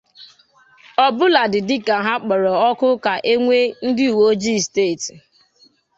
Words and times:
ọbụladị 1.05 1.59
dịka 1.67 1.95
ha 2.05 2.13
kpọrọ 2.23 2.51
òkù 2.69 2.87
ka 3.05 3.13
e 3.31 3.33
nwee 3.43 3.65
ndị 3.87 4.05
uweojii 4.13 4.59
steeti. 4.67 5.13